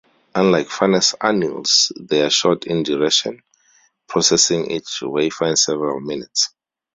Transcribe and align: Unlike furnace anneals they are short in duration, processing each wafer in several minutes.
Unlike 0.33 0.69
furnace 0.69 1.13
anneals 1.21 1.91
they 1.95 2.23
are 2.23 2.31
short 2.31 2.65
in 2.65 2.81
duration, 2.81 3.43
processing 4.07 4.71
each 4.71 5.03
wafer 5.03 5.45
in 5.45 5.55
several 5.55 5.99
minutes. 5.99 6.49